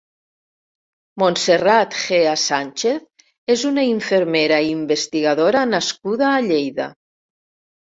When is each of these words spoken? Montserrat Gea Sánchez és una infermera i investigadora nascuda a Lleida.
Montserrat 1.23 1.93
Gea 1.99 2.31
Sánchez 2.45 3.05
és 3.57 3.67
una 3.73 3.85
infermera 3.91 4.59
i 4.65 4.73
investigadora 4.79 5.65
nascuda 5.77 6.33
a 6.35 6.43
Lleida. 6.51 6.91